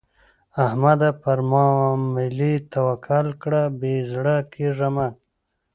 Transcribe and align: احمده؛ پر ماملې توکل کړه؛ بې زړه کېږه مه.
احمده؛ 0.65 1.09
پر 1.21 1.39
ماملې 1.51 2.53
توکل 2.73 3.27
کړه؛ 3.41 3.61
بې 3.79 3.95
زړه 4.11 4.37
کېږه 4.53 4.89
مه. 4.95 5.07